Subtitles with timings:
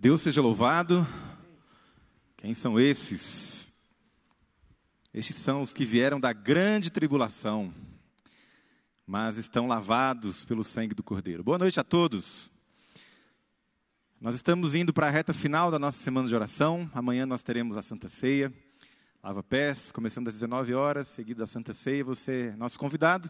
[0.00, 1.04] Deus seja louvado.
[2.36, 3.72] Quem são esses?
[5.12, 7.74] Estes são os que vieram da grande tribulação,
[9.04, 11.42] mas estão lavados pelo sangue do Cordeiro.
[11.42, 12.48] Boa noite a todos.
[14.20, 16.88] Nós estamos indo para a reta final da nossa semana de oração.
[16.94, 18.54] Amanhã nós teremos a Santa Ceia,
[19.20, 22.04] Lava Pés, começando às 19 horas, seguido da Santa Ceia.
[22.04, 23.28] Você é nosso convidado.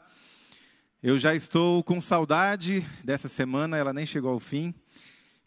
[1.02, 4.74] Eu já estou com saudade dessa semana, ela nem chegou ao fim.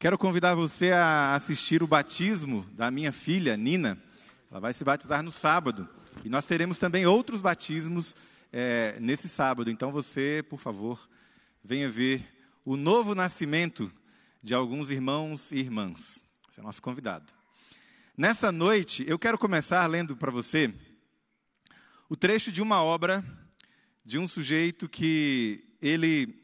[0.02, 4.02] Quero convidar você a assistir o batismo da minha filha, Nina.
[4.50, 5.88] Ela vai se batizar no sábado.
[6.26, 8.16] E nós teremos também outros batismos
[8.52, 9.70] é, nesse sábado.
[9.70, 11.08] Então você, por favor,
[11.64, 12.28] venha ver
[12.66, 13.94] o novo nascimento
[14.42, 16.20] de alguns irmãos e irmãs.
[16.50, 17.32] Você é nosso convidado.
[18.18, 20.74] Nessa noite, eu quero começar lendo para você
[22.10, 23.24] o trecho de uma obra
[24.04, 26.41] de um sujeito que ele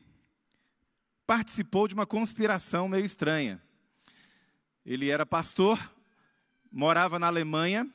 [1.27, 3.61] participou de uma conspiração meio estranha.
[4.85, 5.77] Ele era pastor,
[6.71, 7.85] morava na Alemanha.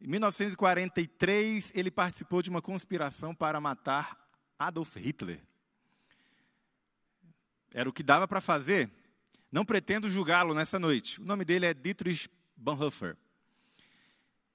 [0.00, 4.20] Em 1943, ele participou de uma conspiração para matar
[4.58, 5.40] Adolf Hitler.
[7.72, 8.90] Era o que dava para fazer.
[9.50, 11.20] Não pretendo julgá-lo nessa noite.
[11.20, 13.16] O nome dele é Dietrich Bonhoeffer.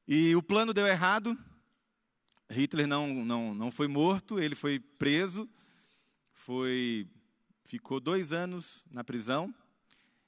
[0.06, 1.38] E o plano deu errado.
[2.50, 5.50] Hitler não, não, não foi morto, ele foi preso,
[6.32, 7.08] foi
[7.68, 9.54] ficou dois anos na prisão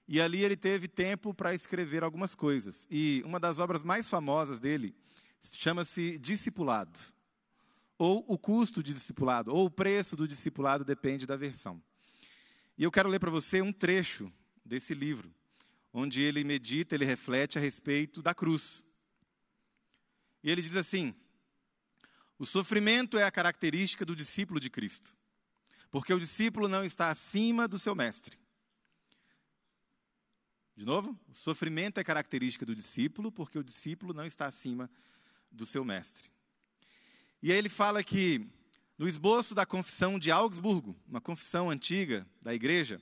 [0.05, 2.85] e ali ele teve tempo para escrever algumas coisas.
[2.91, 4.93] E uma das obras mais famosas dele
[5.53, 6.99] chama-se Discipulado,
[7.97, 11.81] ou o custo de discipulado, ou o preço do discipulado, depende da versão.
[12.77, 14.31] E eu quero ler para você um trecho
[14.65, 15.33] desse livro,
[15.93, 18.83] onde ele medita, ele reflete a respeito da cruz.
[20.43, 21.15] E ele diz assim:
[22.37, 25.17] o sofrimento é a característica do discípulo de Cristo
[25.91, 28.37] porque o discípulo não está acima do seu mestre.
[30.79, 34.89] De novo, o sofrimento é característica do discípulo, porque o discípulo não está acima
[35.51, 36.31] do seu mestre.
[37.43, 38.47] E aí ele fala que,
[38.97, 43.01] no esboço da confissão de Augsburgo, uma confissão antiga da igreja,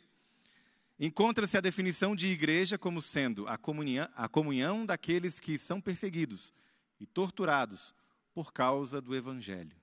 [1.00, 6.52] encontra-se a definição de igreja como sendo a comunhão, a comunhão daqueles que são perseguidos
[7.00, 7.94] e torturados
[8.34, 9.77] por causa do evangelho.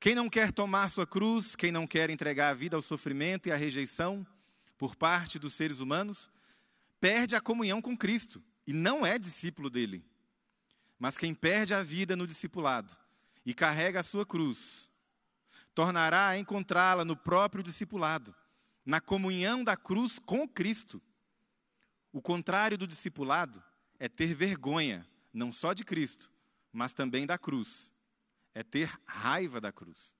[0.00, 3.52] Quem não quer tomar sua cruz, quem não quer entregar a vida ao sofrimento e
[3.52, 4.24] à rejeição
[4.76, 6.30] por parte dos seres humanos,
[7.00, 10.04] perde a comunhão com Cristo e não é discípulo dele.
[11.00, 12.96] Mas quem perde a vida no discipulado
[13.44, 14.88] e carrega a sua cruz,
[15.74, 18.32] tornará a encontrá-la no próprio discipulado,
[18.86, 21.02] na comunhão da cruz com Cristo.
[22.12, 23.62] O contrário do discipulado
[23.98, 26.30] é ter vergonha, não só de Cristo,
[26.72, 27.92] mas também da cruz
[28.54, 30.14] é ter raiva da cruz.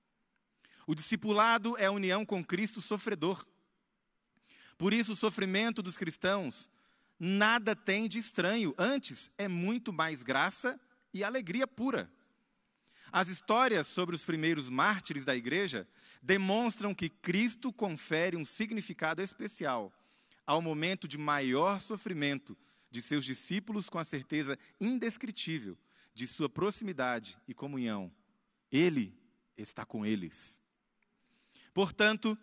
[0.86, 3.46] O discipulado é a união com Cristo sofredor.
[4.76, 6.70] Por isso, o sofrimento dos cristãos
[7.18, 10.80] nada tem de estranho, antes é muito mais graça
[11.12, 12.10] e alegria pura.
[13.10, 15.88] As histórias sobre os primeiros mártires da igreja
[16.22, 19.92] demonstram que Cristo confere um significado especial
[20.46, 22.56] ao momento de maior sofrimento
[22.90, 25.76] de seus discípulos, com a certeza indescritível
[26.14, 28.10] de sua proximidade e comunhão
[28.70, 29.16] ele
[29.56, 30.60] está com eles.
[31.72, 32.36] Portanto,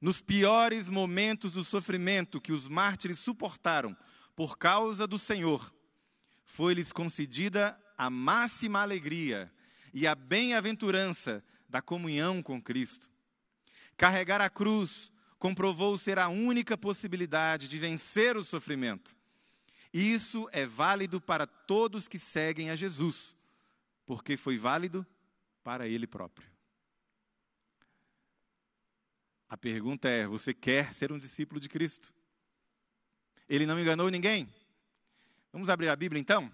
[0.00, 3.96] nos piores momentos do sofrimento que os mártires suportaram
[4.34, 5.72] por causa do Senhor,
[6.44, 9.52] foi-lhes concedida a máxima alegria
[9.94, 13.10] e a bem-aventurança da comunhão com Cristo.
[13.96, 19.16] Carregar a cruz comprovou ser a única possibilidade de vencer o sofrimento.
[19.92, 23.36] Isso é válido para todos que seguem a Jesus,
[24.06, 25.06] porque foi válido
[25.62, 26.48] para Ele próprio.
[29.48, 32.14] A pergunta é: você quer ser um discípulo de Cristo?
[33.48, 34.48] Ele não enganou ninguém?
[35.52, 36.50] Vamos abrir a Bíblia então?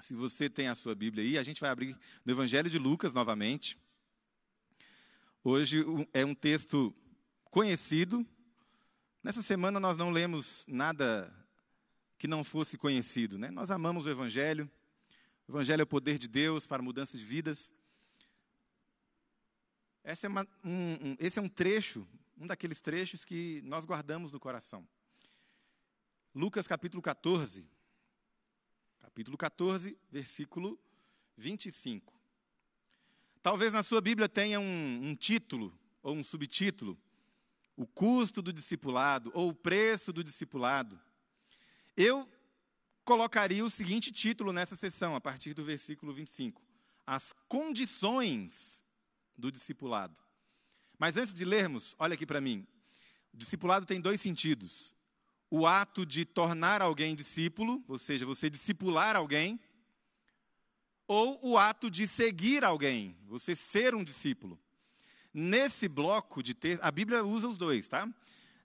[0.00, 3.12] Se você tem a sua Bíblia aí, a gente vai abrir no Evangelho de Lucas
[3.12, 3.78] novamente.
[5.42, 6.94] Hoje é um texto
[7.50, 8.26] conhecido.
[9.22, 11.30] Nessa semana nós não lemos nada
[12.16, 13.50] que não fosse conhecido, né?
[13.50, 14.70] Nós amamos o Evangelho.
[15.46, 17.70] O Evangelho é o poder de Deus para mudança de vidas.
[20.06, 22.06] É uma, um, um, esse é um trecho,
[22.36, 24.86] um daqueles trechos que nós guardamos no coração.
[26.34, 27.66] Lucas capítulo 14.
[29.00, 30.78] Capítulo 14, versículo
[31.38, 32.12] 25.
[33.40, 37.00] Talvez na sua Bíblia tenha um, um título ou um subtítulo:
[37.74, 41.00] O custo do discipulado ou o preço do discipulado.
[41.96, 42.30] Eu
[43.06, 46.62] colocaria o seguinte título nessa sessão, a partir do versículo 25:
[47.06, 48.83] As condições
[49.36, 50.18] do discipulado.
[50.98, 52.66] Mas antes de lermos, olha aqui para mim.
[53.32, 54.94] O discipulado tem dois sentidos:
[55.50, 59.60] o ato de tornar alguém discípulo, ou seja, você discipular alguém,
[61.06, 64.58] ou o ato de seguir alguém, você ser um discípulo.
[65.32, 68.08] Nesse bloco de texto, a Bíblia usa os dois, tá?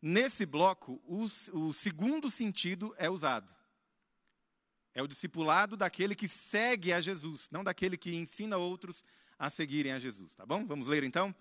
[0.02, 3.54] Nesse bloco, o, o segundo sentido é usado.
[4.94, 9.04] É o discipulado daquele que segue a Jesus, não daquele que ensina outros
[9.40, 10.66] a seguirem a Jesus, tá bom?
[10.66, 11.34] Vamos ler então?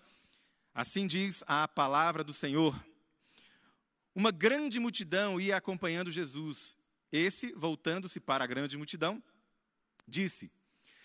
[0.73, 2.73] Assim diz a palavra do Senhor.
[4.15, 6.77] Uma grande multidão ia acompanhando Jesus.
[7.11, 9.21] Esse, voltando-se para a grande multidão,
[10.07, 10.49] disse: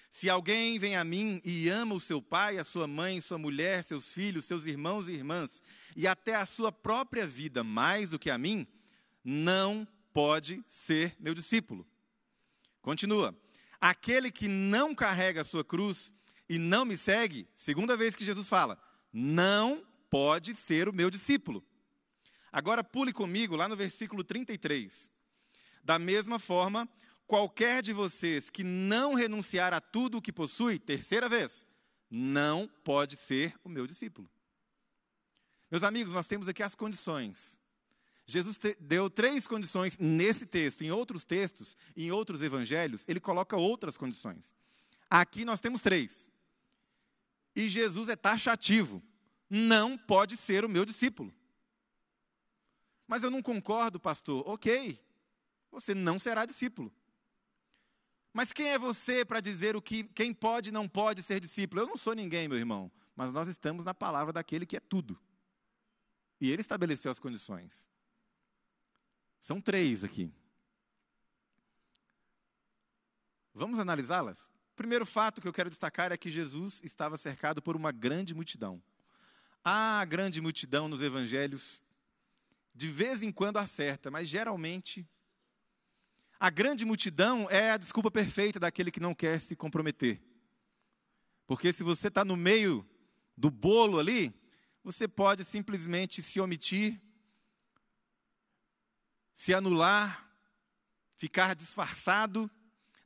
[0.08, 3.82] Se alguém vem a mim e ama o seu pai, a sua mãe, sua mulher,
[3.82, 5.60] seus filhos, seus irmãos e irmãs,
[5.96, 8.66] e até a sua própria vida mais do que a mim,
[9.24, 11.84] não pode ser meu discípulo.
[12.80, 13.36] Continua.
[13.80, 16.12] Aquele que não carrega a sua cruz
[16.48, 18.78] e não me segue, segunda vez que Jesus fala,
[19.12, 21.64] não pode ser o meu discípulo.
[22.52, 25.10] Agora pule comigo lá no versículo 33.
[25.82, 26.88] Da mesma forma,
[27.26, 31.66] qualquer de vocês que não renunciar a tudo o que possui, terceira vez,
[32.10, 34.30] não pode ser o meu discípulo.
[35.70, 37.58] Meus amigos, nós temos aqui as condições.
[38.26, 40.82] Jesus deu três condições nesse texto.
[40.82, 44.54] Em outros textos, em outros evangelhos, ele coloca outras condições.
[45.10, 46.28] Aqui nós temos três.
[47.54, 49.02] E Jesus é taxativo.
[49.48, 51.32] Não pode ser o meu discípulo.
[53.06, 54.42] Mas eu não concordo, pastor.
[54.46, 54.98] Ok,
[55.70, 56.92] você não será discípulo.
[58.32, 61.82] Mas quem é você para dizer o que quem pode e não pode ser discípulo?
[61.82, 65.20] Eu não sou ninguém, meu irmão, mas nós estamos na palavra daquele que é tudo.
[66.40, 67.88] E ele estabeleceu as condições.
[69.40, 70.32] São três aqui.
[73.54, 74.50] Vamos analisá-las?
[74.74, 78.34] O primeiro fato que eu quero destacar é que Jesus estava cercado por uma grande
[78.34, 78.82] multidão.
[79.62, 81.80] Há grande multidão nos evangelhos
[82.74, 85.08] de vez em quando acerta, mas geralmente
[86.40, 90.20] a grande multidão é a desculpa perfeita daquele que não quer se comprometer.
[91.46, 92.84] Porque se você está no meio
[93.36, 94.34] do bolo ali,
[94.82, 97.00] você pode simplesmente se omitir,
[99.32, 100.28] se anular,
[101.14, 102.50] ficar disfarçado,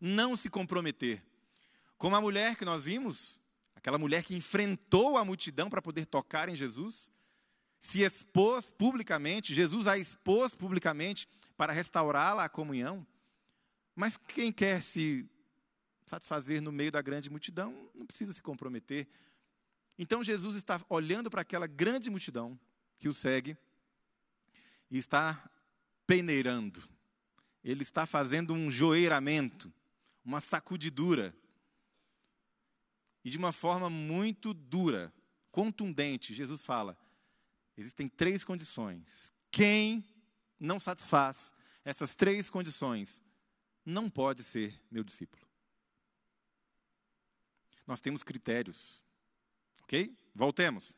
[0.01, 1.28] não se comprometer.
[1.99, 3.41] Como a mulher que nós vimos,
[3.75, 7.11] aquela mulher que enfrentou a multidão para poder tocar em Jesus,
[7.79, 13.07] se expôs publicamente, Jesus a expôs publicamente para restaurá-la à comunhão.
[13.95, 15.29] Mas quem quer se
[16.07, 19.07] satisfazer no meio da grande multidão não precisa se comprometer.
[19.99, 22.59] Então Jesus está olhando para aquela grande multidão
[22.99, 23.57] que o segue
[24.91, 25.45] e está
[26.07, 26.83] peneirando.
[27.63, 29.73] Ele está fazendo um joeiramento,
[30.25, 31.35] uma sacudidura.
[33.25, 35.13] E de uma forma muito dura,
[35.51, 36.97] contundente, Jesus fala:
[37.77, 39.33] Existem três condições.
[39.51, 40.05] Quem
[40.59, 41.53] não satisfaz
[41.85, 43.23] essas três condições
[43.83, 45.43] não pode ser meu discípulo.
[47.87, 49.03] Nós temos critérios.
[49.85, 50.15] Ok?
[50.35, 50.95] Voltemos.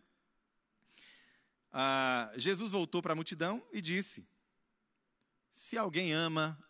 [1.72, 4.26] Ah, Jesus voltou para a multidão e disse:
[5.52, 6.60] Se alguém ama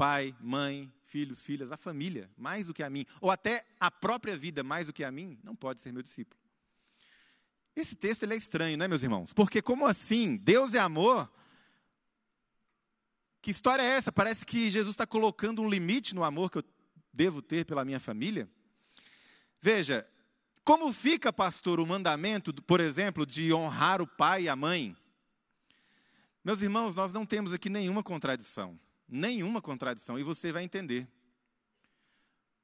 [0.00, 4.34] pai, mãe, filhos, filhas, a família mais do que a mim, ou até a própria
[4.34, 6.40] vida mais do que a mim, não pode ser meu discípulo.
[7.76, 9.34] Esse texto ele é estranho, né, meus irmãos?
[9.34, 10.38] Porque como assim?
[10.38, 11.30] Deus é amor?
[13.42, 14.10] Que história é essa?
[14.10, 16.64] Parece que Jesus está colocando um limite no amor que eu
[17.12, 18.48] devo ter pela minha família.
[19.60, 20.08] Veja,
[20.64, 24.96] como fica, pastor, o mandamento, por exemplo, de honrar o pai e a mãe?
[26.42, 28.80] Meus irmãos, nós não temos aqui nenhuma contradição.
[29.10, 31.08] Nenhuma contradição, e você vai entender.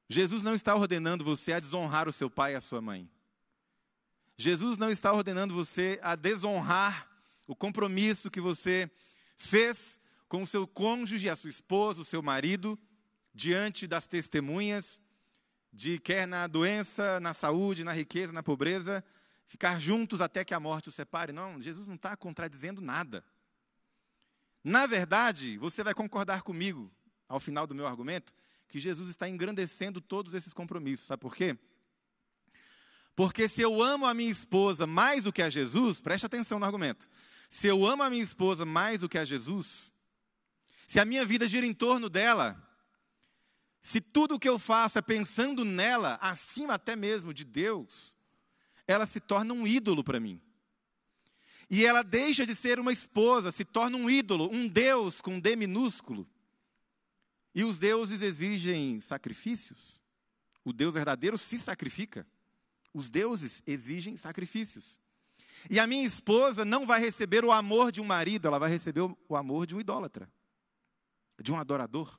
[0.07, 3.09] Jesus não está ordenando você a desonrar o seu pai e a sua mãe.
[4.37, 7.11] Jesus não está ordenando você a desonrar
[7.47, 8.89] o compromisso que você
[9.35, 9.99] fez
[10.29, 12.79] com o seu cônjuge, a sua esposa, o seu marido,
[13.33, 15.01] diante das testemunhas
[15.73, 19.03] de quer na doença, na saúde, na riqueza, na pobreza,
[19.47, 21.31] ficar juntos até que a morte os separe.
[21.31, 23.23] Não, Jesus não está contradizendo nada.
[24.67, 26.91] Na verdade, você vai concordar comigo,
[27.25, 28.33] ao final do meu argumento,
[28.67, 31.07] que Jesus está engrandecendo todos esses compromissos.
[31.07, 31.57] Sabe por quê?
[33.15, 36.65] Porque se eu amo a minha esposa mais do que a Jesus, preste atenção no
[36.65, 37.09] argumento.
[37.47, 39.93] Se eu amo a minha esposa mais do que a Jesus,
[40.85, 42.61] se a minha vida gira em torno dela,
[43.79, 48.17] se tudo o que eu faço é pensando nela, acima até mesmo de Deus,
[48.85, 50.41] ela se torna um ídolo para mim.
[51.69, 55.55] E ela deixa de ser uma esposa, se torna um ídolo, um Deus com D
[55.55, 56.27] minúsculo.
[57.53, 60.01] E os deuses exigem sacrifícios.
[60.63, 62.25] O Deus verdadeiro se sacrifica.
[62.93, 64.99] Os deuses exigem sacrifícios.
[65.69, 69.01] E a minha esposa não vai receber o amor de um marido, ela vai receber
[69.01, 70.29] o amor de um idólatra,
[71.41, 72.17] de um adorador.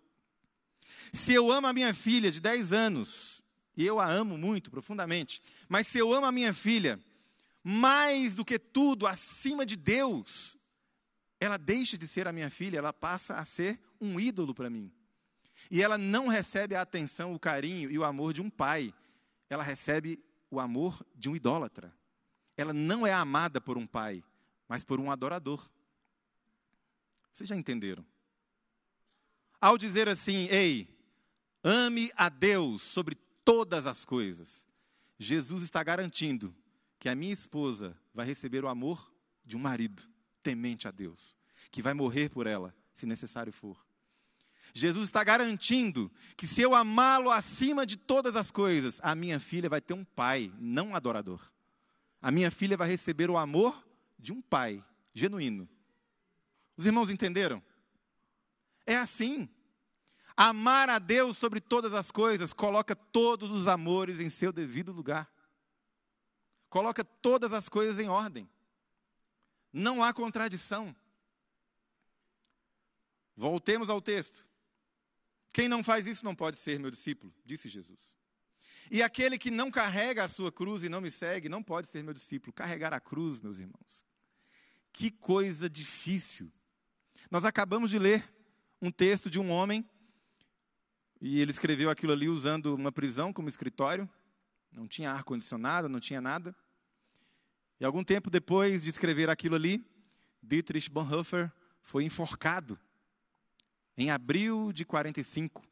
[1.12, 3.42] Se eu amo a minha filha de 10 anos,
[3.76, 7.00] e eu a amo muito profundamente, mas se eu amo a minha filha
[7.62, 10.56] mais do que tudo, acima de Deus,
[11.40, 14.92] ela deixa de ser a minha filha, ela passa a ser um ídolo para mim.
[15.70, 18.94] E ela não recebe a atenção, o carinho e o amor de um pai,
[19.50, 21.94] ela recebe o amor de um idólatra.
[22.56, 24.22] Ela não é amada por um pai,
[24.66, 25.68] mas por um adorador.
[27.32, 28.04] Vocês já entenderam?
[29.60, 30.88] Ao dizer assim, ei,
[31.62, 34.66] ame a Deus sobre todas as coisas,
[35.18, 36.54] Jesus está garantindo
[36.98, 39.12] que a minha esposa vai receber o amor
[39.44, 40.02] de um marido
[40.42, 41.36] temente a Deus,
[41.70, 43.86] que vai morrer por ela, se necessário for.
[44.74, 49.68] Jesus está garantindo que se eu amá-lo acima de todas as coisas, a minha filha
[49.68, 51.40] vai ter um pai, não um adorador.
[52.20, 53.86] A minha filha vai receber o amor
[54.18, 55.68] de um pai genuíno.
[56.76, 57.62] Os irmãos entenderam?
[58.86, 59.48] É assim.
[60.36, 65.28] Amar a Deus sobre todas as coisas coloca todos os amores em seu devido lugar.
[66.68, 68.48] Coloca todas as coisas em ordem.
[69.72, 70.94] Não há contradição.
[73.36, 74.46] Voltemos ao texto.
[75.52, 78.16] Quem não faz isso não pode ser meu discípulo, disse Jesus.
[78.90, 82.02] E aquele que não carrega a sua cruz e não me segue não pode ser
[82.02, 82.52] meu discípulo.
[82.52, 84.04] Carregar a cruz, meus irmãos.
[84.92, 86.50] Que coisa difícil.
[87.30, 88.24] Nós acabamos de ler
[88.80, 89.88] um texto de um homem,
[91.20, 94.08] e ele escreveu aquilo ali usando uma prisão como escritório.
[94.72, 96.54] Não tinha ar-condicionado, não tinha nada.
[97.80, 99.84] E algum tempo depois de escrever aquilo ali,
[100.42, 102.78] Dietrich Bonhoeffer foi enforcado
[103.96, 105.64] em abril de 45,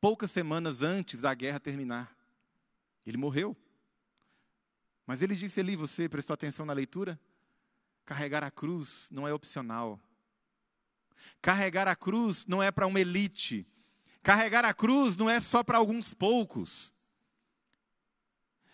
[0.00, 2.16] poucas semanas antes da guerra terminar.
[3.04, 3.56] Ele morreu.
[5.06, 7.18] Mas ele disse ali, você prestou atenção na leitura?
[8.04, 10.00] Carregar a cruz não é opcional.
[11.42, 13.66] Carregar a cruz não é para uma elite.
[14.22, 16.92] Carregar a cruz não é só para alguns poucos.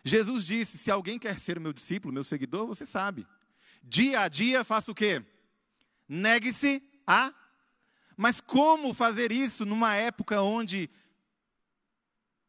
[0.06, 3.26] Jesus disse: se alguém quer ser meu discípulo, meu seguidor, você sabe.
[3.82, 5.20] Dia a dia faça o quê?
[6.08, 7.34] Negue-se a.
[8.16, 10.88] Mas como fazer isso numa época onde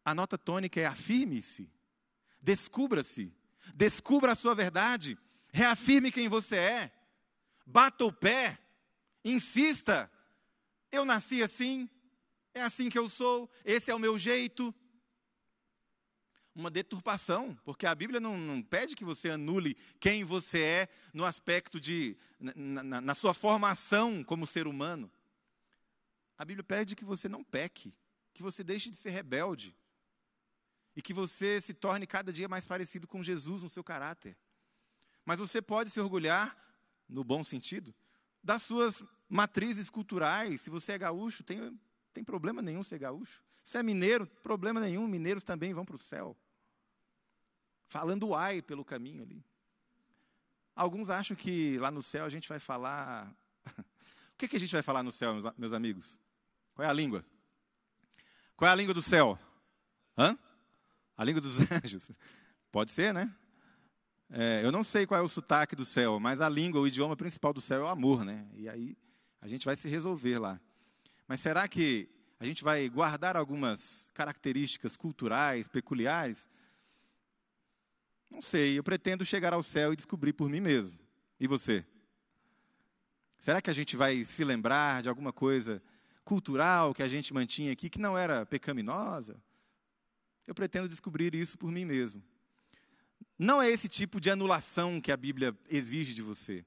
[0.06, 1.70] a nota tônica é afirme-se,
[2.40, 3.34] descubra-se,
[3.74, 5.18] descubra a sua verdade,
[5.52, 6.92] reafirme quem você é,
[7.66, 8.60] bata o pé,
[9.26, 10.10] insista.
[10.92, 11.90] Eu nasci assim,
[12.54, 14.74] é assim que eu sou, esse é o meu jeito
[16.58, 21.24] uma deturpação, porque a Bíblia não, não, pede que você anule quem você é no
[21.24, 25.10] aspecto de, na, na, na sua formação como ser humano.
[26.36, 27.94] A Bíblia pede que você não peque,
[28.34, 29.78] que você deixe de ser rebelde
[30.96, 34.36] e que você se torne cada dia mais parecido com Jesus no seu caráter.
[35.24, 36.58] Mas você pode se orgulhar,
[37.08, 37.94] no bom sentido,
[38.44, 40.62] das suas matrizes culturais.
[40.62, 41.80] Se você é gaúcho, tem,
[42.12, 43.44] tem problema nenhum ser gaúcho.
[43.64, 46.36] Se é mineiro, problema nenhum, mineiros também vão para o céu
[47.88, 49.44] falando ai pelo caminho ali.
[50.76, 53.36] Alguns acham que lá no céu a gente vai falar.
[53.80, 56.20] o que, que a gente vai falar no céu, meus amigos?
[56.76, 57.26] Qual é a língua?
[58.56, 59.40] Qual é a língua do céu?
[60.18, 60.38] Hã?
[61.18, 62.12] A língua dos anjos.
[62.72, 63.36] Pode ser, né?
[64.30, 67.16] É, eu não sei qual é o sotaque do céu, mas a língua, o idioma
[67.16, 68.46] principal do céu é o amor, né?
[68.54, 68.98] E aí
[69.42, 70.60] a gente vai se resolver lá.
[71.28, 76.50] Mas será que a gente vai guardar algumas características culturais, peculiares,
[78.30, 81.00] não sei, eu pretendo chegar ao céu e descobrir por mim mesmo.
[81.40, 81.86] E você?
[83.40, 85.82] Será que a gente vai se lembrar de alguma coisa
[86.26, 89.42] cultural que a gente mantinha aqui que não era pecaminosa?
[90.46, 92.24] Eu pretendo descobrir isso por mim mesmo.
[93.38, 96.66] Não é esse tipo de anulação que a Bíblia exige de você.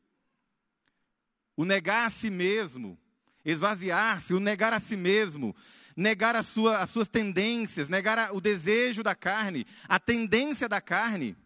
[1.57, 2.99] O negar a si mesmo,
[3.45, 5.55] esvaziar-se, o negar a si mesmo,
[5.97, 10.81] negar a sua, as suas tendências, negar a, o desejo da carne, a tendência da
[10.81, 11.37] carne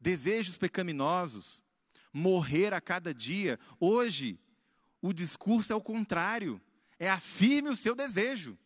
[0.00, 1.62] desejos pecaminosos,
[2.12, 3.58] morrer a cada dia.
[3.80, 4.38] Hoje,
[5.00, 6.60] o discurso é o contrário.
[6.98, 8.58] É afirme o seu desejo.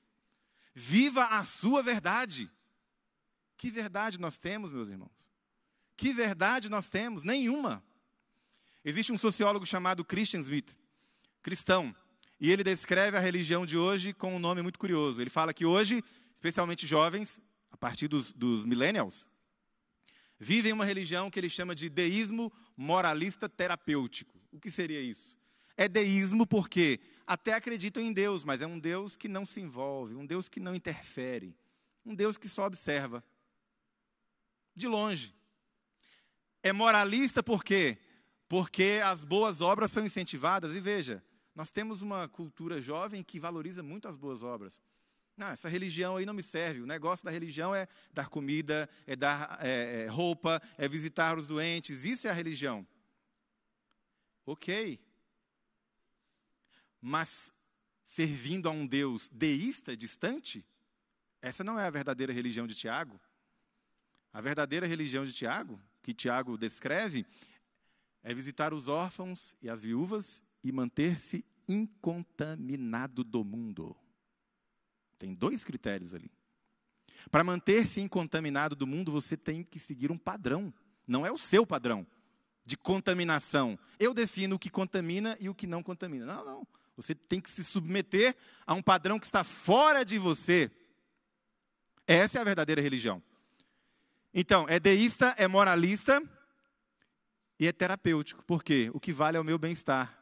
[0.75, 2.51] Viva a sua verdade.
[3.57, 5.31] Que verdade nós temos, meus irmãos?
[5.97, 7.23] Que verdade nós temos?
[7.23, 7.85] Nenhuma.
[8.85, 10.77] Existe um sociólogo chamado Christian Smith,
[11.41, 11.95] cristão,
[12.41, 15.21] e ele descreve a religião de hoje com um nome muito curioso.
[15.21, 16.03] Ele fala que hoje,
[16.35, 19.25] especialmente jovens, a partir dos, dos millennials,
[20.43, 24.37] vivem uma religião que ele chama de deísmo moralista terapêutico.
[24.51, 25.39] O que seria isso?
[25.77, 30.17] É deísmo porque até acreditam em Deus, mas é um Deus que não se envolve,
[30.17, 31.57] um Deus que não interfere,
[32.05, 33.25] um Deus que só observa.
[34.75, 35.33] De longe.
[36.61, 37.97] É moralista por quê?
[38.49, 40.75] Porque as boas obras são incentivadas.
[40.75, 41.23] E veja,
[41.55, 44.81] nós temos uma cultura jovem que valoriza muito as boas obras.
[45.43, 46.83] Não, essa religião aí não me serve.
[46.83, 51.49] O negócio da religião é dar comida, é dar é, é, roupa, é visitar os
[51.49, 52.05] doentes.
[52.05, 52.87] Isso é a religião.
[54.47, 55.01] Ok.
[57.01, 57.53] Mas
[58.05, 60.65] servindo a um Deus deísta, distante,
[61.41, 63.21] essa não é a verdadeira religião de Tiago.
[64.33, 67.27] A verdadeira religião de Tiago, que Tiago descreve,
[68.23, 73.97] é visitar os órfãos e as viúvas e manter-se incontaminado do mundo.
[75.23, 76.29] Tem dois critérios ali.
[77.31, 80.75] Para manter-se incontaminado do mundo, você tem que seguir um padrão.
[81.07, 82.05] Não é o seu padrão
[82.65, 83.79] de contaminação.
[84.01, 86.27] Eu defino o que contamina e o que não contamina.
[86.27, 86.67] Não, não.
[86.97, 88.37] Você tem que se submeter
[88.67, 90.69] a um padrão que está fora de você.
[92.05, 93.23] Essa é a verdadeira religião.
[94.35, 96.21] Então, é deísta, é moralista
[97.61, 98.45] e é terapêutico.
[98.45, 98.91] Por quê?
[98.93, 100.19] O que vale é o meu bem-estar,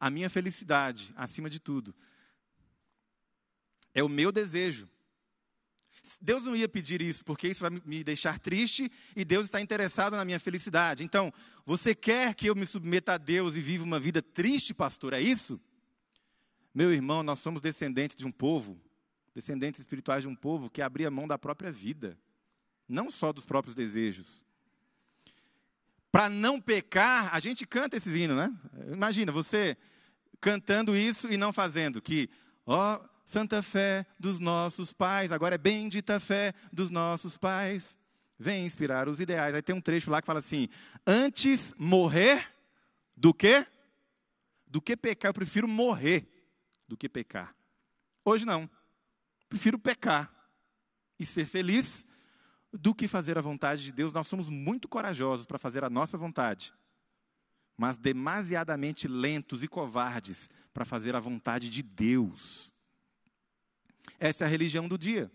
[0.00, 1.94] a minha felicidade, acima de tudo.
[3.94, 4.88] É o meu desejo.
[6.20, 10.16] Deus não ia pedir isso, porque isso vai me deixar triste e Deus está interessado
[10.16, 11.02] na minha felicidade.
[11.02, 11.32] Então,
[11.64, 15.14] você quer que eu me submeta a Deus e viva uma vida triste, pastor?
[15.14, 15.58] É isso?
[16.74, 18.78] Meu irmão, nós somos descendentes de um povo,
[19.34, 22.18] descendentes espirituais de um povo que abria mão da própria vida,
[22.86, 24.44] não só dos próprios desejos.
[26.12, 28.52] Para não pecar, a gente canta esses hinos, né?
[28.92, 29.76] Imagina você
[30.40, 32.28] cantando isso e não fazendo, que,
[32.66, 37.96] ó, santa fé dos nossos pais, agora é bendita fé dos nossos pais,
[38.38, 39.54] vem inspirar os ideais.
[39.54, 40.68] Aí tem um trecho lá que fala assim:
[41.06, 42.52] antes morrer
[43.16, 43.66] do que?
[44.66, 46.28] Do que pecar, eu prefiro morrer
[46.88, 47.54] do que pecar.
[48.24, 48.68] Hoje não.
[49.48, 50.32] Prefiro pecar
[51.18, 52.04] e ser feliz
[52.72, 54.12] do que fazer a vontade de Deus.
[54.12, 56.74] Nós somos muito corajosos para fazer a nossa vontade,
[57.76, 62.73] mas demasiadamente lentos e covardes para fazer a vontade de Deus.
[64.18, 65.30] Essa é a religião do dia.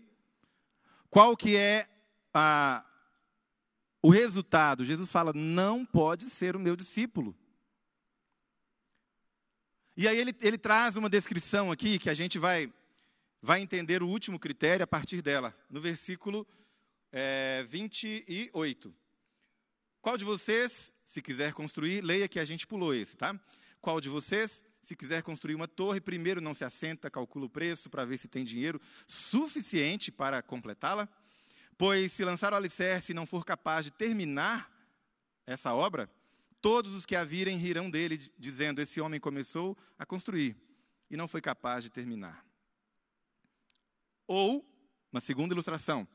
[1.08, 1.88] Qual que é
[2.32, 2.84] a,
[4.02, 4.84] o resultado?
[4.84, 7.36] Jesus fala: não pode ser o meu discípulo.
[9.96, 12.72] E aí ele, ele traz uma descrição aqui que a gente vai,
[13.42, 16.46] vai entender o último critério a partir dela, no versículo
[17.12, 18.94] é, 28.
[20.00, 23.38] Qual de vocês, se quiser construir, leia que a gente pulou esse, tá?
[23.80, 27.90] Qual de vocês, se quiser construir uma torre, primeiro não se assenta, calcula o preço
[27.90, 31.08] para ver se tem dinheiro suficiente para completá-la?
[31.76, 34.70] Pois se lançar o alicerce e não for capaz de terminar
[35.46, 36.10] essa obra,
[36.60, 40.56] todos os que a virem rirão dele, dizendo: Esse homem começou a construir
[41.10, 42.44] e não foi capaz de terminar.
[44.26, 44.64] Ou,
[45.10, 46.06] uma segunda ilustração.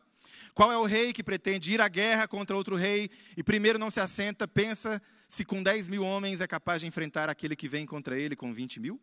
[0.53, 3.89] Qual é o rei que pretende ir à guerra contra outro rei e primeiro não
[3.89, 7.86] se assenta, pensa se com 10 mil homens é capaz de enfrentar aquele que vem
[7.86, 9.01] contra ele com 20 mil?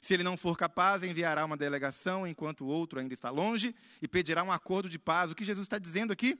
[0.00, 4.08] Se ele não for capaz, enviará uma delegação enquanto o outro ainda está longe e
[4.08, 5.30] pedirá um acordo de paz.
[5.30, 6.38] O que Jesus está dizendo aqui?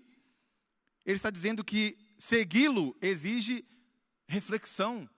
[1.04, 3.64] Ele está dizendo que segui-lo exige
[4.26, 5.08] reflexão,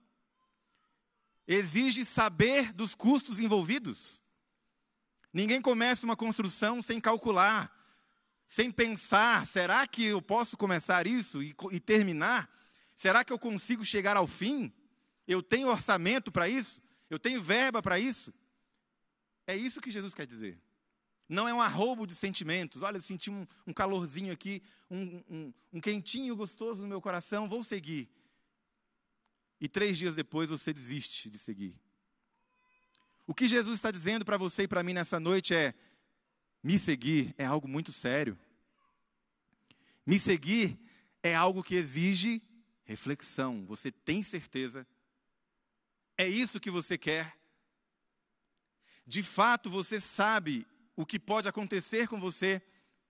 [1.47, 4.21] exige saber dos custos envolvidos.
[5.31, 7.71] Ninguém começa uma construção sem calcular,
[8.53, 12.47] sem pensar: será que eu posso começar isso e, e terminar?
[12.95, 14.71] Será que eu consigo chegar ao fim?
[15.27, 16.81] Eu tenho orçamento para isso?
[17.09, 18.31] Eu tenho verba para isso?
[19.47, 20.61] É isso que Jesus quer dizer.
[21.27, 22.83] Não é um arrobo de sentimentos.
[22.83, 24.61] Olha, eu senti um, um calorzinho aqui,
[24.91, 28.07] um, um, um quentinho gostoso no meu coração, vou seguir
[29.63, 31.79] e três dias depois você desiste de seguir.
[33.25, 35.73] O que Jesus está dizendo para você e para mim nessa noite é:
[36.61, 38.37] me seguir é algo muito sério.
[40.05, 40.79] Me seguir
[41.21, 42.41] é algo que exige
[42.83, 43.65] reflexão.
[43.65, 44.85] Você tem certeza?
[46.17, 47.37] É isso que você quer?
[49.05, 52.61] De fato, você sabe o que pode acontecer com você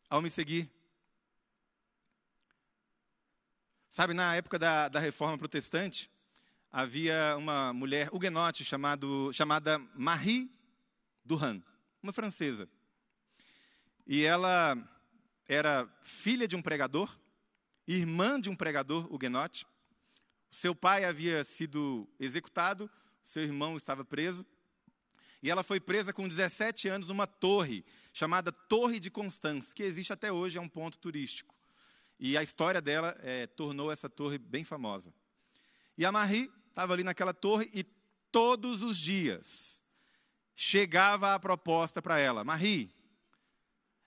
[0.09, 0.71] ao me seguir?
[3.89, 6.09] Sabe, na época da, da reforma protestante,
[6.71, 10.51] havia uma mulher huguenote chamado, chamada Marie
[11.23, 11.61] Duhan,
[12.01, 12.67] uma francesa.
[14.07, 14.75] E ela
[15.47, 17.17] era filha de um pregador,
[17.87, 19.65] irmã de um pregador huguenote.
[20.49, 22.89] Seu pai havia sido executado,
[23.23, 24.45] seu irmão estava preso.
[25.41, 30.13] E ela foi presa com 17 anos numa torre chamada Torre de Constance, que existe
[30.13, 31.53] até hoje, é um ponto turístico.
[32.19, 35.13] E a história dela é, tornou essa torre bem famosa.
[35.97, 37.83] E a Marie estava ali naquela torre e
[38.31, 39.81] todos os dias
[40.55, 42.89] chegava a proposta para ela: Marie,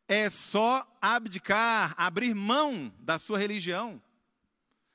[0.09, 4.03] é só abdicar, abrir mão da sua religião.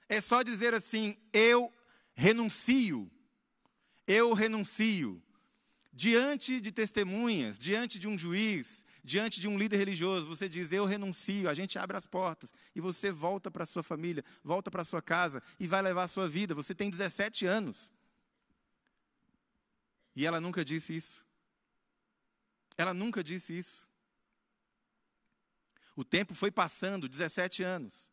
[0.07, 1.73] é só dizer assim: eu
[2.13, 3.09] renuncio.
[4.07, 5.21] Eu renuncio.
[5.93, 10.85] Diante de testemunhas, diante de um juiz, diante de um líder religioso, você diz: Eu
[10.85, 11.49] renuncio.
[11.49, 15.43] A gente abre as portas e você volta para sua família, volta para sua casa
[15.59, 16.55] e vai levar a sua vida.
[16.55, 17.91] Você tem 17 anos.
[20.15, 21.25] E ela nunca disse isso.
[22.77, 23.90] Ela nunca disse isso.
[26.01, 28.09] O tempo foi passando 17 anos,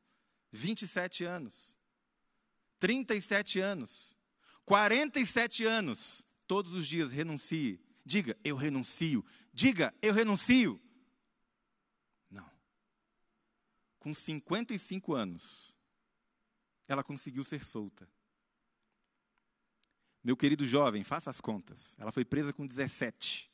[0.53, 1.75] 27 anos,
[2.79, 4.15] 37 anos,
[4.67, 6.23] 47 anos.
[6.47, 7.81] Todos os dias renuncie.
[8.05, 9.25] Diga, eu renuncio.
[9.55, 10.79] Diga, eu renuncio.
[12.31, 12.47] Não.
[13.99, 15.75] Com 55 anos,
[16.87, 18.07] ela conseguiu ser solta.
[20.23, 21.97] Meu querido jovem, faça as contas.
[21.97, 23.51] Ela foi presa com 17.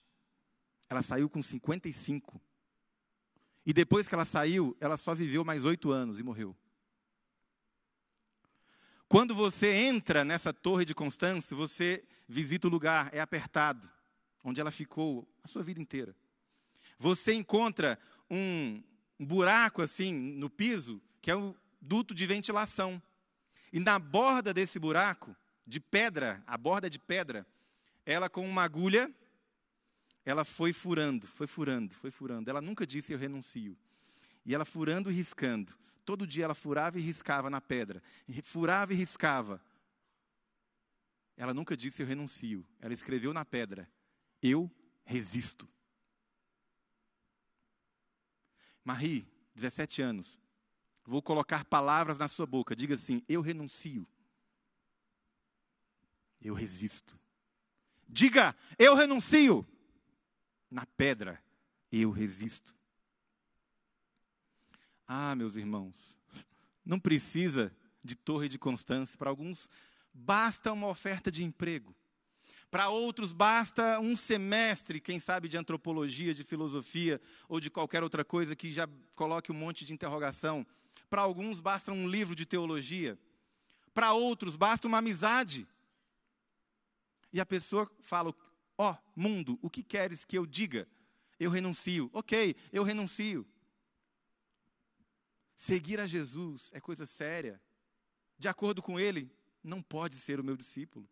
[0.91, 2.43] Ela saiu com 55.
[3.67, 6.57] E depois que ela saiu, ela só viveu mais oito anos e morreu.
[9.09, 13.89] Quando você entra nessa torre de Constância, você visita o lugar, é apertado,
[14.43, 16.15] onde ela ficou a sua vida inteira.
[16.99, 17.99] Você encontra
[18.31, 18.83] um
[19.19, 23.01] buraco assim no piso, que é o duto de ventilação.
[23.73, 25.35] E na borda desse buraco,
[25.67, 27.47] de pedra, a borda de pedra,
[28.05, 29.13] ela com uma agulha
[30.25, 32.49] ela foi furando, foi furando, foi furando.
[32.49, 33.77] Ela nunca disse eu renuncio.
[34.45, 35.77] E ela furando e riscando.
[36.05, 38.03] Todo dia ela furava e riscava na pedra.
[38.43, 39.61] Furava e riscava.
[41.37, 42.67] Ela nunca disse eu renuncio.
[42.81, 43.89] Ela escreveu na pedra:
[44.43, 44.71] eu
[45.05, 45.69] resisto.
[48.83, 50.39] Marie, 17 anos.
[51.05, 52.75] Vou colocar palavras na sua boca.
[52.75, 54.07] Diga assim: eu renuncio.
[56.41, 57.19] Eu resisto.
[58.09, 59.67] Diga: eu renuncio
[60.71, 61.43] na pedra,
[61.91, 62.75] eu resisto.
[65.07, 66.17] Ah, meus irmãos,
[66.85, 69.19] não precisa de torre de constância.
[69.19, 69.69] Para alguns,
[70.13, 71.95] basta uma oferta de emprego.
[72.71, 78.25] Para outros, basta um semestre, quem sabe, de antropologia, de filosofia ou de qualquer outra
[78.25, 80.67] coisa que já coloque um monte de interrogação.
[81.09, 83.17] Para alguns, basta um livro de teologia.
[83.95, 85.69] Para outros, basta uma amizade.
[87.33, 88.35] E a pessoa fala:
[88.77, 90.89] Ó oh, mundo, o que queres que eu diga?
[91.39, 92.11] Eu renuncio.
[92.13, 93.47] Ok, eu renuncio.
[95.55, 97.61] Seguir a Jesus é coisa séria.
[98.39, 99.31] De acordo com ele,
[99.63, 101.09] não pode ser o meu discípulo.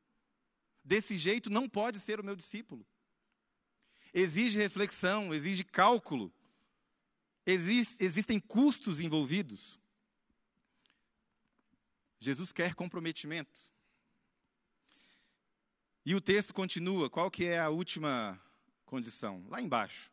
[0.85, 2.85] Desse jeito, não pode ser o meu discípulo.
[4.13, 6.33] Exige reflexão, exige cálculo.
[7.47, 9.79] Existe, existem custos envolvidos.
[12.19, 13.72] Jesus quer comprometimento.
[16.05, 18.41] E o texto continua, qual que é a última
[18.85, 19.45] condição?
[19.49, 20.11] Lá embaixo.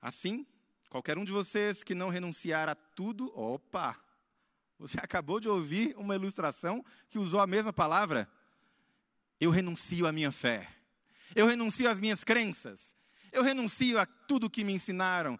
[0.00, 0.46] Assim,
[0.88, 4.00] qualquer um de vocês que não renunciar a tudo, opa,
[4.78, 8.26] você acabou de ouvir uma ilustração que usou a mesma palavra.
[9.38, 10.66] Eu renuncio à minha fé.
[11.34, 12.96] Eu renuncio às minhas crenças.
[13.30, 15.38] Eu renuncio a tudo que me ensinaram.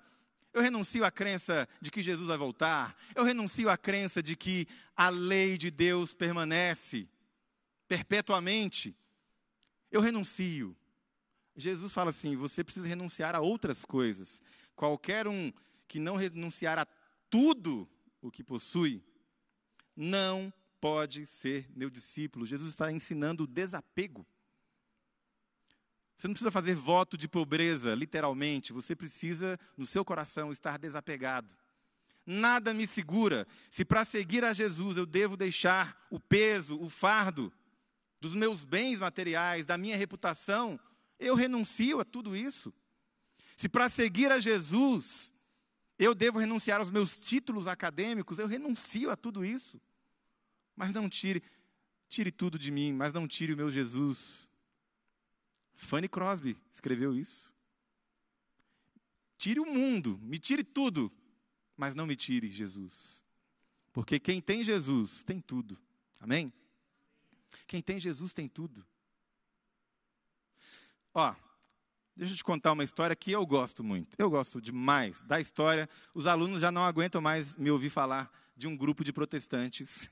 [0.52, 2.94] Eu renuncio à crença de que Jesus vai voltar.
[3.14, 7.08] Eu renuncio à crença de que a lei de Deus permanece
[7.88, 8.94] perpetuamente.
[9.90, 10.76] Eu renuncio.
[11.56, 14.42] Jesus fala assim: você precisa renunciar a outras coisas.
[14.76, 15.52] Qualquer um
[15.88, 16.86] que não renunciar a
[17.30, 17.88] tudo
[18.20, 19.02] o que possui,
[19.96, 22.46] não pode ser meu discípulo.
[22.46, 24.24] Jesus está ensinando o desapego.
[26.16, 28.72] Você não precisa fazer voto de pobreza, literalmente.
[28.72, 31.54] Você precisa, no seu coração, estar desapegado.
[32.26, 33.46] Nada me segura.
[33.70, 37.52] Se para seguir a Jesus eu devo deixar o peso, o fardo,
[38.20, 40.78] dos meus bens materiais, da minha reputação,
[41.18, 42.72] eu renuncio a tudo isso.
[43.56, 45.32] Se para seguir a Jesus
[45.98, 49.80] eu devo renunciar aos meus títulos acadêmicos, eu renuncio a tudo isso.
[50.76, 51.42] Mas não tire,
[52.08, 54.48] tire tudo de mim, mas não tire o meu Jesus.
[55.74, 57.52] Fanny Crosby escreveu isso.
[59.36, 61.12] Tire o mundo, me tire tudo,
[61.76, 63.24] mas não me tire Jesus.
[63.92, 65.76] Porque quem tem Jesus tem tudo.
[66.20, 66.52] Amém?
[67.66, 68.86] Quem tem Jesus tem tudo.
[71.14, 71.34] Ó,
[72.16, 74.14] deixa eu te contar uma história que eu gosto muito.
[74.18, 75.88] Eu gosto demais da história.
[76.14, 80.08] Os alunos já não aguentam mais me ouvir falar de um grupo de protestantes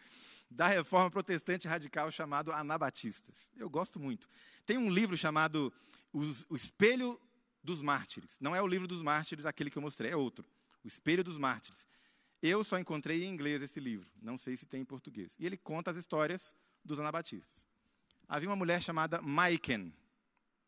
[0.50, 3.50] da reforma protestante radical chamado Anabatistas.
[3.56, 4.28] Eu gosto muito.
[4.64, 5.72] Tem um livro chamado
[6.12, 7.20] O Espelho
[7.62, 8.38] dos Mártires.
[8.40, 10.46] Não é o livro dos mártires, aquele que eu mostrei, é outro.
[10.82, 11.86] O Espelho dos Mártires.
[12.40, 15.34] Eu só encontrei em inglês esse livro, não sei se tem em português.
[15.38, 16.54] E ele conta as histórias
[16.88, 17.66] dos anabatistas.
[18.26, 19.94] Havia uma mulher chamada Maiken,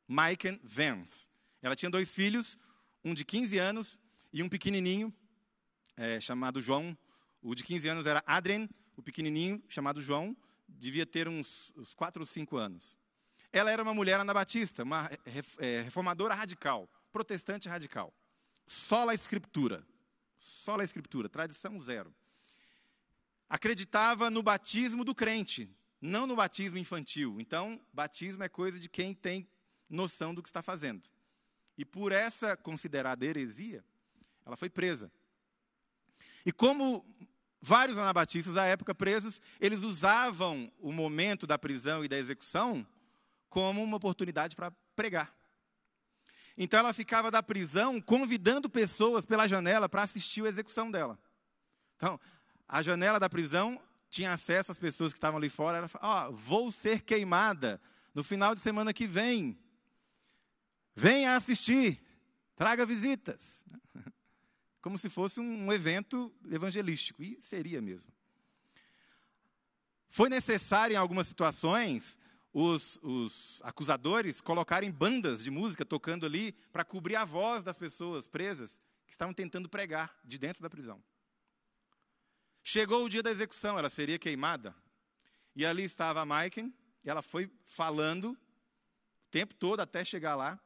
[0.06, 1.28] Maiken Vance.
[1.60, 2.58] Ela tinha dois filhos,
[3.04, 3.98] um de 15 anos
[4.32, 5.12] e um pequenininho,
[5.96, 6.96] é, chamado João.
[7.42, 10.36] O de 15 anos era Adrien, o pequenininho, chamado João,
[10.68, 12.98] devia ter uns, uns quatro ou cinco anos.
[13.52, 15.10] Ela era uma mulher anabatista, uma
[15.58, 18.14] é, reformadora radical, protestante radical.
[18.66, 19.84] Só a escritura.
[20.38, 22.14] Só a escritura, tradição zero.
[23.48, 25.68] Acreditava no batismo do crente,
[26.00, 27.40] não no batismo infantil.
[27.40, 29.48] Então, batismo é coisa de quem tem
[29.88, 31.08] noção do que está fazendo.
[31.76, 33.84] E por essa considerada heresia,
[34.44, 35.10] ela foi presa.
[36.44, 37.04] E como
[37.60, 42.86] vários anabatistas da época presos, eles usavam o momento da prisão e da execução
[43.48, 45.34] como uma oportunidade para pregar.
[46.56, 51.18] Então ela ficava da prisão convidando pessoas pela janela para assistir a execução dela.
[51.96, 52.18] Então,
[52.66, 55.78] a janela da prisão tinha acesso às pessoas que estavam ali fora.
[55.78, 57.80] Ela falava: oh, vou ser queimada
[58.12, 59.58] no final de semana que vem.
[60.94, 62.02] Venha assistir,
[62.56, 63.64] traga visitas.
[64.82, 68.12] Como se fosse um evento evangelístico, e seria mesmo.
[70.08, 72.18] Foi necessário, em algumas situações,
[72.52, 78.26] os, os acusadores colocarem bandas de música tocando ali para cobrir a voz das pessoas
[78.26, 81.00] presas que estavam tentando pregar de dentro da prisão.
[82.62, 84.74] Chegou o dia da execução, ela seria queimada.
[85.54, 86.72] E ali estava a Maiken,
[87.04, 90.60] e ela foi falando o tempo todo até chegar lá.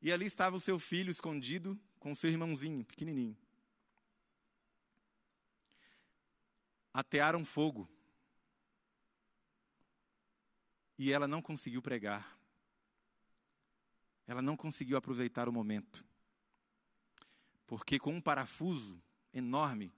[0.00, 3.36] E ali estava o seu filho escondido com o seu irmãozinho, pequenininho.
[6.92, 7.88] Atearam fogo
[10.98, 12.36] e ela não conseguiu pregar.
[14.26, 16.04] Ela não conseguiu aproveitar o momento.
[17.66, 19.00] Porque com um parafuso
[19.32, 19.92] enorme,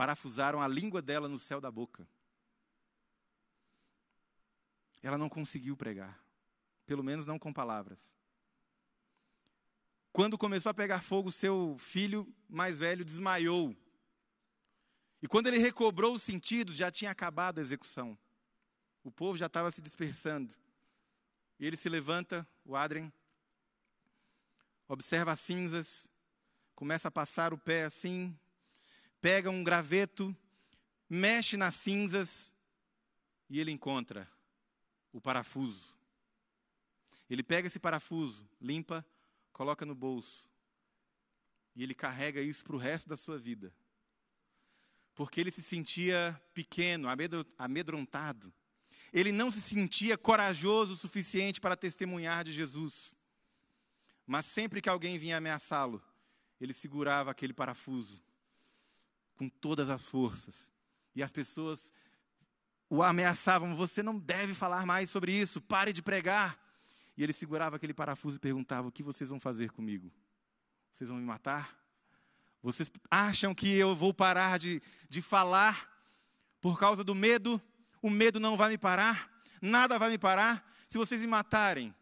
[0.00, 2.08] parafusaram a língua dela no céu da boca.
[5.02, 6.18] Ela não conseguiu pregar.
[6.86, 7.98] Pelo menos não com palavras.
[10.10, 13.76] Quando começou a pegar fogo, seu filho mais velho desmaiou.
[15.20, 18.18] E quando ele recobrou o sentido, já tinha acabado a execução.
[19.04, 20.54] O povo já estava se dispersando.
[21.58, 23.12] E ele se levanta, o Adrien,
[24.88, 26.08] observa as cinzas,
[26.74, 28.34] começa a passar o pé assim,
[29.20, 30.34] pega um graveto,
[31.08, 32.52] mexe nas cinzas
[33.48, 34.30] e ele encontra
[35.12, 35.94] o parafuso.
[37.28, 39.06] Ele pega esse parafuso, limpa,
[39.52, 40.48] coloca no bolso.
[41.76, 43.72] E ele carrega isso para o resto da sua vida.
[45.14, 47.08] Porque ele se sentia pequeno,
[47.58, 48.52] amedrontado.
[49.12, 53.14] Ele não se sentia corajoso o suficiente para testemunhar de Jesus.
[54.26, 56.02] Mas sempre que alguém vinha ameaçá-lo,
[56.60, 58.22] ele segurava aquele parafuso
[59.40, 60.70] com todas as forças.
[61.16, 61.90] E as pessoas
[62.90, 66.58] o ameaçavam: você não deve falar mais sobre isso, pare de pregar.
[67.16, 70.12] E ele segurava aquele parafuso e perguntava: o que vocês vão fazer comigo?
[70.92, 71.74] Vocês vão me matar?
[72.62, 75.88] Vocês acham que eu vou parar de, de falar
[76.60, 77.58] por causa do medo?
[78.02, 80.66] o medo não vai me parar, nada vai me parar.
[80.88, 81.94] Se vocês me matarem,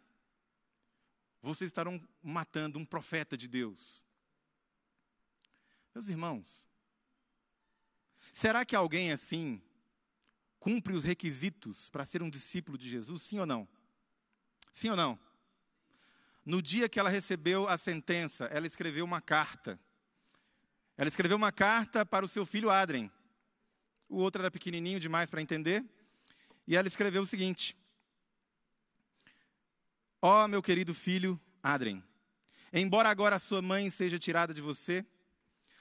[1.42, 4.04] vocês estarão matando um profeta de Deus.
[5.94, 6.67] Meus irmãos,
[8.38, 9.60] será que alguém assim
[10.58, 13.22] cumpre os requisitos para ser um discípulo de Jesus?
[13.22, 13.68] Sim ou não?
[14.72, 15.18] Sim ou não?
[16.44, 19.78] No dia que ela recebeu a sentença, ela escreveu uma carta.
[20.96, 23.10] Ela escreveu uma carta para o seu filho Adrien
[24.08, 25.84] o outro era pequenininho demais para entender.
[26.66, 27.76] E ela escreveu o seguinte:
[30.22, 32.02] Ó oh, meu querido filho Adrien,
[32.72, 35.04] embora agora a sua mãe seja tirada de você,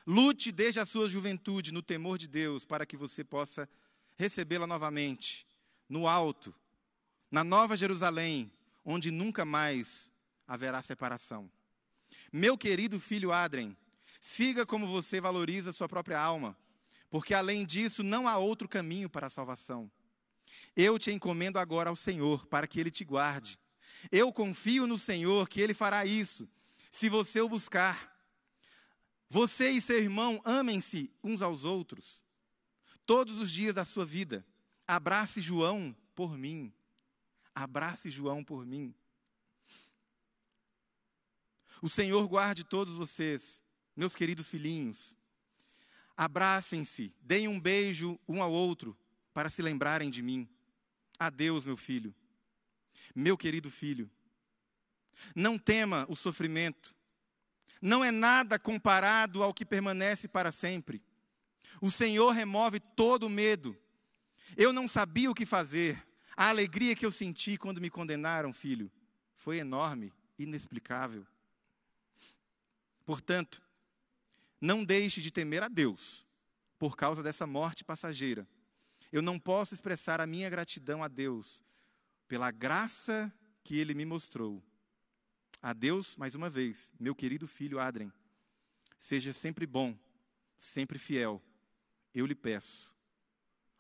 [0.08, 3.70] lute desde a sua juventude no temor de Deus para que você possa
[4.16, 5.46] recebê-la novamente,
[5.88, 6.56] no alto,
[7.30, 8.52] na nova Jerusalém,
[8.84, 10.10] onde nunca mais
[10.48, 11.52] haverá separação.
[12.32, 13.78] Meu querido filho Adrien,
[14.20, 16.58] siga como você valoriza sua própria alma
[17.10, 19.90] porque além disso não há outro caminho para a salvação.
[20.76, 23.58] Eu te encomendo agora ao Senhor, para que Ele te guarde.
[24.12, 26.48] Eu confio no Senhor que Ele fará isso,
[26.92, 28.16] se você o buscar.
[29.30, 32.24] Você e seu irmão amem-se uns aos outros,
[33.06, 34.46] todos os dias da sua vida.
[34.88, 36.74] Abrace João por mim.
[37.54, 38.96] Abrace João por mim.
[41.82, 43.62] O Senhor guarde todos vocês,
[43.96, 45.16] meus queridos filhinhos,
[46.18, 48.98] Abracem-se, deem um beijo um ao outro
[49.36, 50.50] para se lembrarem de mim.
[51.20, 52.14] Adeus, meu filho.
[53.14, 54.10] Meu querido filho.
[55.36, 56.96] Não tema o sofrimento.
[57.82, 61.04] Não é nada comparado ao que permanece para sempre.
[61.82, 63.78] O Senhor remove todo o medo.
[64.56, 66.04] Eu não sabia o que fazer.
[66.36, 68.92] A alegria que eu senti quando me condenaram, filho,
[69.36, 71.26] foi enorme, inexplicável.
[73.06, 73.62] Portanto,
[74.60, 76.26] não deixe de temer a Deus
[76.78, 78.48] por causa dessa morte passageira,
[79.12, 81.64] eu não posso expressar a minha gratidão a Deus
[82.28, 84.62] pela graça que Ele me mostrou.
[85.68, 88.10] A Deus, mais uma vez, meu querido filho Adrien,
[88.98, 90.00] seja sempre bom,
[90.58, 91.44] sempre fiel.
[92.14, 92.96] Eu lhe peço.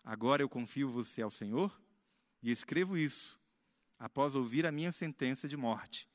[0.04, 1.82] Agora eu confio você ao Senhor
[2.43, 3.39] e escrevo isso
[3.97, 6.10] após ouvir a minha sentença de morte,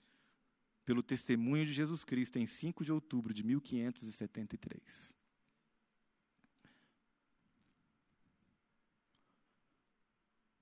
[0.84, 5.14] pelo testemunho de Jesus Cristo em 5 de outubro de 1573.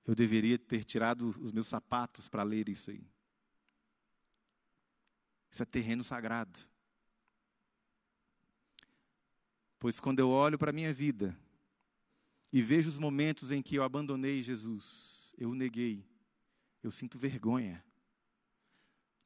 [0.06, 3.04] Eu deveria ter tirado os meus sapatos para ler isso aí.
[5.50, 6.58] Isso é terreno sagrado.
[9.78, 11.36] Pois quando eu olho para a minha vida
[12.52, 16.06] e vejo os momentos em que eu abandonei Jesus, eu o neguei,
[16.82, 17.84] eu sinto vergonha.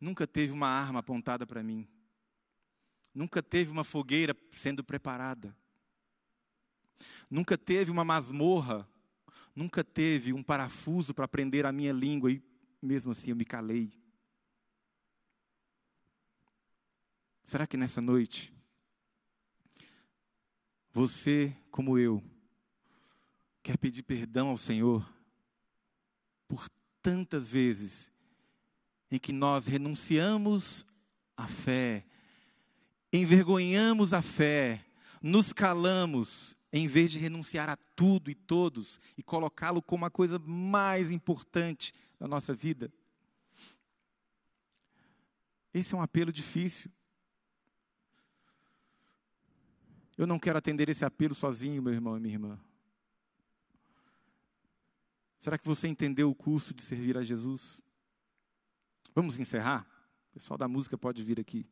[0.01, 1.89] Nunca teve uma arma apontada para mim.
[3.15, 5.57] Nunca teve uma fogueira sendo preparada.
[7.31, 8.89] Nunca teve uma masmorra
[9.55, 12.43] nunca teve um parafuso para prender a minha língua e
[12.83, 13.93] mesmo assim eu me calei.
[17.45, 18.53] Será que nessa noite,
[20.91, 22.25] você, como eu,
[23.63, 25.07] quer pedir perdão ao Senhor
[26.49, 26.67] por
[27.03, 28.11] tantas vezes
[29.11, 30.87] em que nós renunciamos
[31.37, 32.07] à fé,
[33.13, 34.85] envergonhamos a fé,
[35.23, 40.39] nos calamos em vez de renunciar a tudo e todos e colocá-lo como a coisa
[40.39, 42.91] mais importante da nossa vida.
[45.75, 46.91] Esse é um apelo difícil.
[50.17, 52.61] Eu não quero atender esse apelo sozinho, meu irmão e minha irmã.
[55.41, 57.83] Será que você entendeu o custo de servir a Jesus?
[59.15, 59.87] Vamos encerrar?
[60.31, 61.67] O pessoal da música pode vir aqui.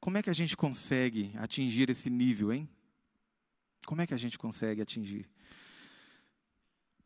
[0.00, 2.68] Como é que a gente consegue atingir esse nível, hein?
[3.86, 5.28] Como é que a gente consegue atingir?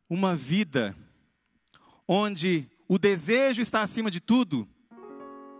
[0.08, 0.96] Uma vida
[2.06, 4.68] onde o desejo está acima de tudo,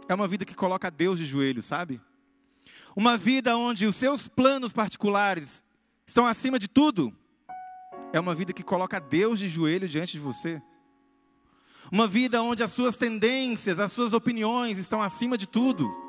[0.09, 2.01] é uma vida que coloca Deus de joelhos, sabe?
[2.97, 5.65] Uma vida onde os seus planos particulares
[6.07, 7.17] estão acima de tudo,
[8.13, 10.63] é uma vida que coloca Deus de joelho diante de você.
[11.91, 16.05] Uma vida onde as suas tendências, as suas opiniões estão acima de tudo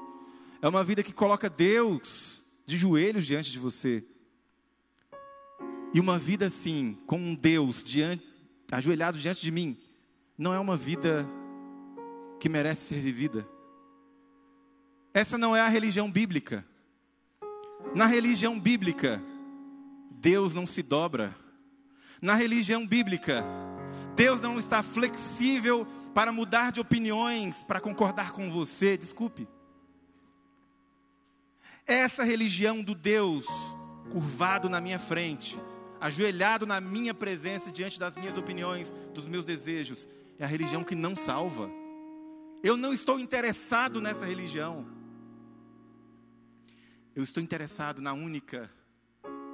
[0.66, 4.04] é uma vida que coloca Deus de joelhos diante de você.
[5.94, 8.26] E uma vida assim, com um Deus diante,
[8.72, 9.78] ajoelhado diante de mim,
[10.36, 11.30] não é uma vida
[12.40, 13.48] que merece ser vivida.
[15.14, 16.66] Essa não é a religião bíblica.
[17.94, 19.22] Na religião bíblica,
[20.12, 21.36] Deus não se dobra.
[22.22, 23.44] Na religião bíblica,
[24.16, 28.98] Deus não está flexível para mudar de opiniões, para concordar com você.
[28.98, 29.48] Desculpe.
[31.86, 33.46] Essa religião do Deus
[34.12, 35.60] curvado na minha frente,
[36.00, 40.08] ajoelhado na minha presença diante das minhas opiniões, dos meus desejos,
[40.40, 41.70] é a religião que não salva.
[42.64, 44.86] Eu não estou interessado nessa religião.
[47.16, 48.70] Eu estou interessado na única,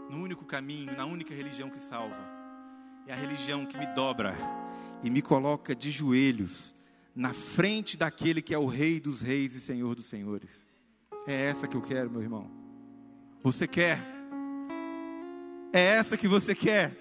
[0.09, 2.19] no único caminho, na única religião que salva.
[3.05, 4.35] É a religião que me dobra
[5.03, 6.73] e me coloca de joelhos
[7.15, 10.67] na frente daquele que é o Rei dos Reis e Senhor dos Senhores.
[11.27, 12.49] É essa que eu quero, meu irmão.
[13.43, 13.99] Você quer?
[15.71, 16.97] É essa que você quer?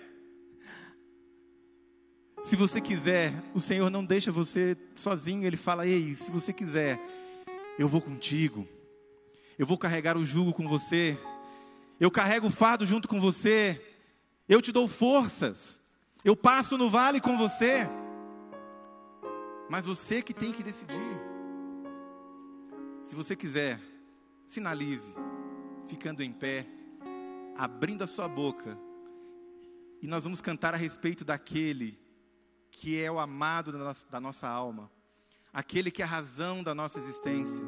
[2.43, 7.01] Se você quiser, o Senhor não deixa você sozinho, Ele fala: Ei, se você quiser,
[7.79, 8.69] eu vou contigo,
[9.61, 11.21] eu vou carregar o jugo com você,
[12.01, 13.79] eu carrego o fardo junto com você,
[14.49, 15.83] eu te dou forças,
[16.25, 17.87] eu passo no vale com você,
[19.69, 21.15] mas você que tem que decidir.
[23.03, 23.79] Se você quiser,
[24.47, 25.15] Sinalize,
[25.87, 26.67] ficando em pé,
[27.55, 28.79] abrindo a sua boca,
[30.01, 32.01] e nós vamos cantar a respeito daquele
[32.71, 33.73] que é o amado
[34.11, 34.91] da nossa, alma,
[35.53, 37.63] aquele que é a razão da nossa existência,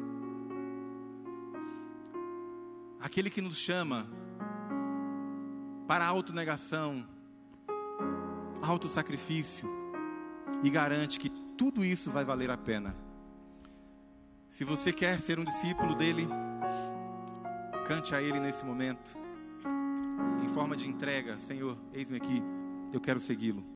[3.03, 4.07] aquele que nos chama
[5.85, 7.05] para autonegação,
[8.61, 9.69] autossacrifício
[10.63, 12.95] e garante que tudo isso vai valer a pena.
[14.47, 16.25] Se você quer ser um discípulo dele,
[17.85, 19.17] Cante a Ele nesse momento,
[20.41, 22.41] em forma de entrega: Senhor, eis-me aqui,
[22.93, 23.65] eu quero segui-lo.